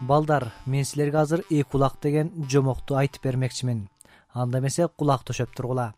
балдар 0.00 0.52
мен 0.66 0.84
силерге 0.84 1.18
азыр 1.18 1.40
эки 1.50 1.76
улак 1.76 2.00
деген 2.02 2.32
жомокту 2.48 2.96
айтып 2.96 3.22
бермекчимин. 3.24 3.88
Анда 4.32 4.58
эмесе 4.58 4.88
кулак 4.88 5.24
төшөп 5.24 5.54
тургула. 5.54 5.94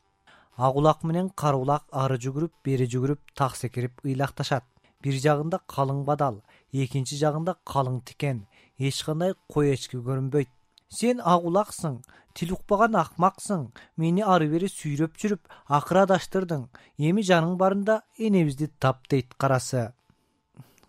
Ак 0.56 0.77
улак 0.77 1.04
менен 1.04 1.30
кара 1.30 1.56
улак 1.56 1.84
ары 1.93 2.18
жүгүрүп 2.18 2.52
бери 2.64 2.86
жүгүрүп 2.86 3.20
так 3.34 3.57
секирип 3.57 4.00
ыйлакташат. 4.04 4.64
Бир 5.02 5.14
жагында 5.14 5.61
калың 5.66 6.04
бадал 6.04 6.43
экинчи 6.73 7.16
жагында 7.16 7.57
калың 7.64 8.00
тикен. 8.04 8.46
Эч 8.79 9.02
кандай 9.04 9.34
кой 9.48 9.75
эчки 9.75 9.96
көрүнбөйт. 9.96 10.48
Сен 10.89 11.21
ак 11.25 11.45
улаксың 11.45 12.03
тил 12.34 12.53
укпаган 12.57 12.96
акмаксың 12.96 13.69
мени 13.96 14.23
ары 14.34 14.48
бери 14.53 14.69
сүйрөп 14.69 15.16
жүрүп 15.21 15.48
акыры 15.79 16.03
адаштырдың 16.05 16.66
эми 16.98 17.25
жаның 17.29 17.57
барында 17.61 18.03
энебизди 18.19 18.69
тап 18.79 19.07
дейт 19.09 19.34
карасы 19.34 19.93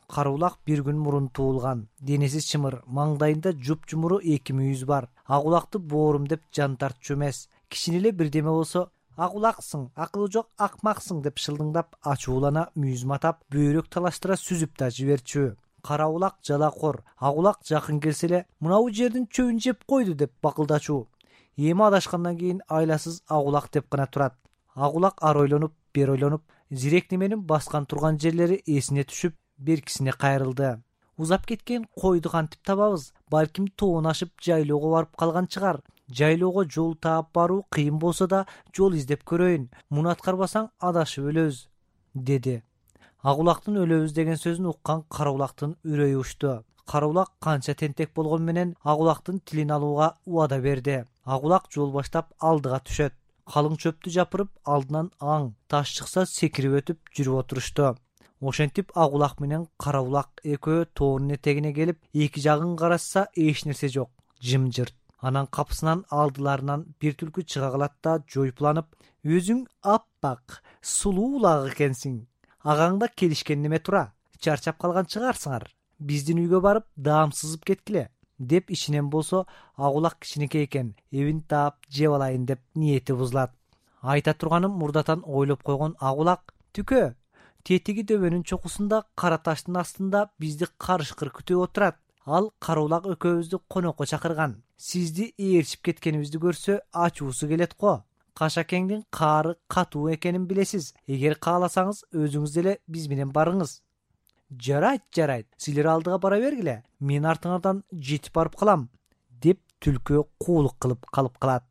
кара 0.08 0.32
улак 0.32 0.60
бир 0.66 0.84
күн 0.84 0.98
мурун 0.98 1.30
туулган. 1.30 1.88
Денеси 2.00 2.42
чымыр 2.42 2.82
маңдайында 2.88 3.54
жупжумуру 3.60 4.20
эки 4.24 4.54
мүйүз 4.54 4.86
бар. 4.86 5.10
Ак 5.26 5.46
улакты 5.46 5.80
боорум 5.80 6.28
деп 6.28 6.42
жан 6.56 6.78
тартчу 6.78 7.14
эмес. 7.14 7.48
Кичине 7.70 7.98
эле 7.98 8.12
бирдеме 8.12 8.50
болсо 8.50 8.90
ак 9.18 9.36
улаксың 9.36 9.90
акылы 9.96 10.30
жок 10.32 10.50
акмаксың 10.58 11.22
деп 11.24 11.38
шылдыңдап 11.38 11.98
ачуулана 12.02 12.70
мүйүз 12.76 13.06
матап 13.06 13.44
бөйрөк 13.54 13.90
талаштыра 13.90 14.38
сүзүп 14.38 14.78
да 14.80 14.90
жиберчү. 14.90 15.56
Кара 15.84 16.08
улак 16.08 16.40
жалакор 16.48 17.04
ак 17.18 17.36
улак 17.36 17.60
жакын 17.70 18.00
келсе 18.00 18.28
эле 18.28 18.46
мынабу 18.60 18.90
жердин 18.90 19.28
чөбүн 19.28 19.60
жеп 19.60 19.84
койду 19.86 20.16
деп 20.16 20.32
бакылдачу. 20.42 21.08
Эми 21.58 21.84
адашкандан 21.88 22.38
кийин 22.38 22.62
айласыз 22.68 23.22
ак 23.28 23.46
улак 23.46 23.70
деп 23.72 23.90
гана 23.92 24.08
турат. 24.08 24.34
Ак 24.76 24.96
улак 24.96 25.18
ары 25.22 25.40
ойлонуп 25.40 25.74
бери 25.94 26.12
ойлонуп 26.12 26.42
зирек 26.72 27.12
неменин 27.12 27.44
баскан 27.44 27.86
турган 27.86 28.18
жерлери 28.20 28.62
эсине 28.66 29.04
түшүп 29.04 29.36
беркисине 29.58 30.12
кайрылды. 30.12 30.82
Узап 31.18 31.46
кеткен 31.46 31.86
койду 31.96 32.30
кантип 32.30 32.64
табабыз? 32.66 33.14
Балким 33.30 33.68
тоон 33.68 34.08
ашып 34.08 34.32
жайлоого 34.42 34.92
барып 34.92 35.16
калган 35.16 35.48
чыгар. 35.48 35.82
Жайлоого 36.10 36.66
жол 36.66 36.96
таап 36.96 37.32
баруу 37.34 37.66
кыйын 37.70 38.00
болсо 38.00 38.28
да 38.28 38.46
жол 38.76 38.94
издеп 38.98 39.24
көрөйүн. 39.24 39.70
Муну 39.90 40.10
аткарбасаң 40.10 40.70
адашып 40.80 41.30
өлөбүз 41.30 41.68
деди. 42.16 42.64
Ак 43.22 43.38
улактын 43.38 43.78
өлөбүз 43.84 44.14
деген 44.14 44.42
сөзүн 44.42 44.72
уккан 44.74 45.04
кара 45.08 45.32
улактын 45.32 45.76
үрөйү 45.86 46.20
учту. 46.20 46.64
Кара 46.86 47.08
улак 47.08 47.32
канча 47.40 47.76
тентек 47.76 48.14
болгону 48.16 48.44
менен 48.44 48.76
ак 48.84 49.00
улактын 49.00 49.40
тилин 49.40 49.72
алууга 49.72 50.16
убада 50.26 50.60
берди. 50.60 51.04
Ак 51.26 51.44
улак 51.44 51.70
жол 51.70 51.92
баштап 51.92 52.34
алдыга 52.40 52.82
түшөт. 52.90 53.14
Калың 53.54 53.78
чөптү 53.78 54.10
жапырып 54.10 54.50
алдынан 54.64 55.12
аң 55.20 55.54
таш 55.68 55.94
чыкса 55.98 56.26
секирип 56.26 56.80
өтүп 56.82 57.14
жүрүп 57.16 57.40
отурушту 57.44 57.96
ошентип 58.50 58.92
ак 58.96 59.14
улак 59.14 59.40
менен 59.42 59.68
кара 59.78 60.02
улак 60.02 60.42
экөө 60.44 60.86
тоонун 60.94 61.36
этегине 61.36 61.74
келип 61.74 62.00
эки 62.14 62.40
жагын 62.40 62.76
карашса 62.78 63.28
эч 63.36 63.66
нерсе 63.66 63.88
жок 63.88 64.10
жымжырт. 64.42 64.96
Анан 65.20 65.48
капысынан 65.48 66.04
алдыларынан 66.10 66.82
бир 67.00 67.14
түлкү 67.20 67.46
чыга 67.48 67.70
калат 67.72 67.94
да 68.04 68.18
жойпуланып 68.34 68.88
өзүң 69.24 69.62
аппак 69.82 70.60
сулуу 70.82 71.38
улак 71.38 71.70
экенсиң. 71.72 72.18
Агаңда 72.64 73.08
келишкен 73.16 73.62
неме 73.62 73.80
тура? 73.80 74.12
Чарчап 74.40 74.78
калган 74.78 75.08
чыгарсыңар. 75.08 75.70
Биздин 76.00 76.44
үйгө 76.44 76.60
барып 76.60 76.86
даам 76.98 77.32
сызып 77.32 77.64
кеткиле. 77.70 78.10
Деп 78.38 78.72
ичинен 78.72 79.10
болсо 79.10 79.46
ак 79.78 79.96
улак 79.96 80.20
кичинекей 80.20 80.66
экен 80.66 80.96
эбин 81.12 81.42
таап 81.42 81.80
жеп 81.90 82.12
алайын 82.12 82.46
деп 82.46 82.60
ниети 82.76 83.14
бузулат. 83.14 83.52
Айта 84.02 84.34
турганым 84.34 84.72
мурдатан 84.72 85.24
ойлоп 85.26 85.64
койгон 85.64 85.96
ак 86.00 86.18
улак 86.18 86.54
түкө 86.74 87.14
тетиги 87.64 88.04
дөбөнүн 88.08 88.44
чокусунда 88.44 89.04
кара 89.16 89.38
таштын 89.40 89.78
астында 89.80 90.26
бизди 90.40 90.68
карышкыр 90.86 91.32
күтүп 91.38 91.64
отурат. 91.66 91.98
Ал 92.26 92.52
кара 92.60 92.84
улак 92.84 93.08
экөөбүздү 93.16 93.60
конокко 93.70 94.06
чакырган. 94.06 94.62
Сизди 94.78 95.34
ээрчип 95.38 95.84
кеткенибизди 95.88 96.40
көрсө 96.44 96.80
ачуусу 96.92 97.48
келет 97.48 97.76
го. 97.80 98.04
Кашакеңдин 98.36 99.04
каары 99.12 99.56
катуу 99.68 100.10
экенин 100.14 100.48
билесиз. 100.48 100.94
Эгер 101.08 101.36
кааласаңыз 101.36 102.04
өзүңүз 102.12 102.56
деле 102.56 102.78
биз 102.88 103.08
менен 103.12 103.32
барыңыз. 103.36 103.82
Жарайт 104.60 105.04
жарайт. 105.16 105.48
Силер 105.58 105.92
алдыга 105.96 106.18
бара 106.20 106.40
бергиле. 106.40 106.82
Мен 107.00 107.24
артыңардан 107.24 107.84
жетип 107.92 108.34
барып 108.36 108.56
калам 108.60 108.90
деп 109.44 109.60
түлкү 109.84 110.24
куулук 110.40 110.80
кылып 110.80 111.06
калып 111.12 111.38
калат 111.40 111.68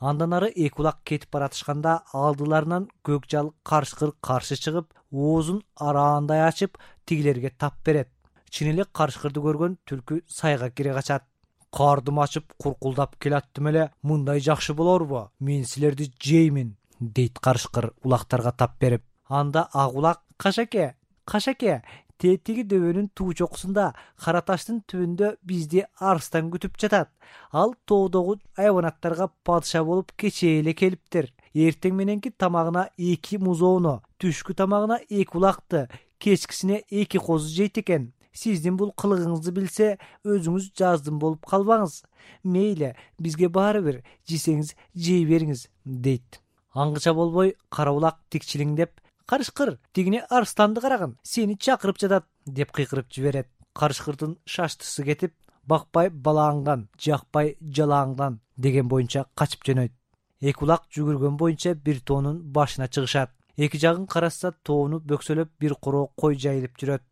андан 0.00 0.32
ары 0.32 0.48
эки 0.48 0.80
улак 0.80 1.02
кетип 1.04 1.30
баратышканда 1.30 2.00
алдыларынан 2.12 2.88
көк 3.04 3.28
жал 3.30 3.52
карышкыр 3.62 4.12
каршы 4.20 4.56
чыгып 4.56 4.88
оозун 5.12 5.62
араандай 5.76 6.40
ачып 6.46 6.78
тигилерге 7.06 7.50
тап 7.50 7.74
берет. 7.84 8.08
Чын 8.50 8.72
эле 8.72 8.84
карышкырды 8.84 9.40
көргөн 9.44 9.76
түлкү 9.86 10.22
сайга 10.26 10.70
кире 10.70 10.94
качат. 10.94 11.24
Кардым 11.70 12.18
ачып 12.18 12.52
куркулдап 12.58 13.14
келаттым 13.22 13.68
эле 13.68 13.90
мындай 14.02 14.40
жакшы 14.40 14.74
болорбу 14.74 15.28
мен 15.38 15.64
силерди 15.64 16.10
жеймин 16.18 16.76
дейт 16.98 17.38
карышкыр 17.38 17.92
улактарга 18.02 18.52
тап 18.52 18.80
берип. 18.80 19.04
Анда 19.28 19.68
ак 19.72 19.94
улак 19.94 20.22
кашаке 20.36 20.96
кашаке 21.24 21.82
тетиги 22.20 22.66
дөбөнүн 22.68 23.08
туу 23.16 23.32
чокусунда 23.32 23.90
кара 24.20 24.42
таштын 24.44 24.82
түбүндө 24.90 25.30
бизди 25.46 25.84
арстан 25.96 26.50
күтүп 26.52 26.76
жатат. 26.80 27.08
Ал 27.52 27.74
тоодогу 27.88 28.36
айванаттарга 28.60 29.30
падыша 29.44 29.82
болуп 29.84 30.12
кечээ 30.20 30.60
эле 30.60 30.74
келиптир. 30.76 31.30
Эртең 31.54 31.96
мененки 31.96 32.30
тамагына 32.30 32.90
эки 32.98 33.40
музоону 33.40 34.00
түшкү 34.20 34.54
тамагына 34.60 35.00
эки 35.08 35.36
улакты 35.36 35.88
кечкисине 36.20 36.82
эки 36.90 37.18
козу 37.18 37.48
жейт 37.48 37.80
экен. 37.80 38.12
Сиздин 38.32 38.76
бул 38.76 38.92
кылыгыңызды 38.94 39.50
билсе 39.56 39.88
өзүңүз 40.22 40.70
жаздым 40.78 41.18
болуп 41.18 41.48
калбаңыз. 41.50 42.04
Мейли 42.44 42.94
бизге 43.18 43.48
баары 43.48 43.82
бир 43.82 44.02
жесеңиз 44.28 44.76
жей 44.94 45.24
бериңиз 45.26 45.66
дейт. 45.84 46.38
Аңгыча 46.76 47.14
болбой 47.16 47.56
кара 47.68 47.90
улак 47.90 48.20
тикчилиңдеп 48.30 49.00
карышкыр 49.30 49.78
тигине 49.94 50.20
арстанды 50.28 50.80
карагын 50.82 51.12
сени 51.22 51.54
чакырып 51.54 51.98
жатат 52.02 52.24
деп 52.46 52.72
кыйкырып 52.74 53.06
жиберет. 53.14 53.46
Карышкырдын 53.78 54.32
шаштысы 54.44 55.04
кетип 55.06 55.34
бакпай 55.70 56.08
балаңдан 56.10 56.88
жакпай 56.98 57.52
жалааңдан 57.76 58.40
деген 58.56 58.88
боюнча 58.88 59.26
качып 59.38 59.62
жөнөйт. 59.68 59.92
Эки 60.40 60.64
улак 60.64 60.88
жүгүргөн 60.96 61.36
боюнча 61.38 61.74
бир 61.74 62.00
тоонун 62.00 62.40
башына 62.56 62.88
чыгышат. 62.88 63.30
Эки 63.56 63.78
жагын 63.78 64.08
карашса 64.08 64.50
тоону 64.64 64.98
бөксөлөп 64.98 65.52
бир 65.60 65.74
короо 65.74 66.08
кой 66.16 66.34
жайылып 66.34 66.74
жүрөт. 66.80 67.04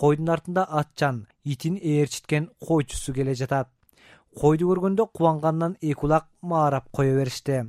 Койдун 0.00 0.32
артында 0.32 0.64
атчан 0.64 1.26
итин 1.44 1.76
ээрчиткен 1.76 2.48
койчусу 2.66 3.12
келе 3.12 3.34
жатат. 3.34 3.68
Койду 4.40 4.72
көргөндө 4.72 5.10
кубанганынан 5.12 5.76
эки 5.82 6.06
улак 6.06 6.30
маарап 6.40 6.88
кое 6.96 7.12
беришти 7.18 7.60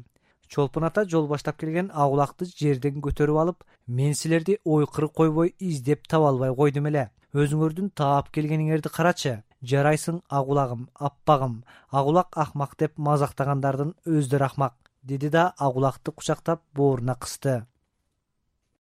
чолпон 0.52 0.84
ата 0.84 1.06
жол 1.08 1.28
баштап 1.32 1.58
келген 1.62 1.90
ак 1.94 2.12
улакты 2.12 2.46
жерден 2.60 3.00
көтөрүп 3.06 3.40
алып 3.44 3.64
мен 3.88 4.14
силерди 4.22 4.58
ойкыры 4.66 5.08
койбой 5.08 5.56
издеп 5.60 6.08
таба 6.08 6.30
албай 6.30 6.54
койдум 6.56 6.92
эле. 6.92 7.08
Өзүңөрдүн 7.34 7.94
таап 7.96 8.30
келгениңерди 8.36 8.92
карачы. 8.92 9.38
Жарайсың 9.64 10.20
ак 10.28 10.48
улагым 10.52 10.88
аппагым. 10.94 11.64
Ак 11.90 12.06
улак 12.12 12.36
акмак 12.36 12.76
деп 12.78 12.98
мазактагандардын 12.98 13.96
өздөрү 14.06 14.50
акмак 14.50 14.76
деди 15.02 15.30
да 15.30 15.54
ак 15.58 15.76
улакты 15.76 16.12
кучактап 16.12 16.62
бооруна 16.76 17.16
кысты 17.16 17.62